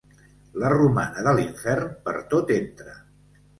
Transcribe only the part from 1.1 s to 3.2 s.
de l'infern, per tot entra.